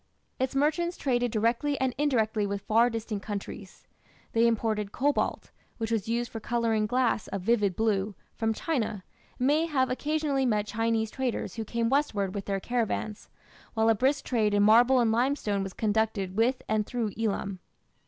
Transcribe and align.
Its 0.39 0.55
merchants 0.55 0.97
traded 0.97 1.29
directly 1.29 1.79
and 1.79 1.93
indirectly 1.95 2.47
with 2.47 2.63
far 2.63 2.89
distant 2.89 3.21
countries. 3.21 3.85
They 4.31 4.47
imported 4.47 4.91
cobalt 4.91 5.51
which 5.77 5.91
was 5.91 6.07
used 6.09 6.31
for 6.31 6.39
colouring 6.39 6.87
glass 6.87 7.29
a 7.31 7.37
vivid 7.37 7.75
blue 7.75 8.15
from 8.33 8.51
China, 8.51 9.03
and 9.37 9.45
may 9.47 9.67
have 9.67 9.91
occasionally 9.91 10.47
met 10.47 10.65
Chinese 10.65 11.11
traders 11.11 11.53
who 11.53 11.63
came 11.63 11.87
westward 11.87 12.33
with 12.33 12.45
their 12.45 12.59
caravans, 12.59 13.29
while 13.75 13.89
a 13.89 13.93
brisk 13.93 14.25
trade 14.25 14.55
in 14.55 14.63
marble 14.63 14.99
and 14.99 15.11
limestone 15.11 15.61
was 15.61 15.71
conducted 15.73 16.35
with 16.35 16.63
and 16.67 16.87
through 16.87 17.11
Elam. 17.15 17.59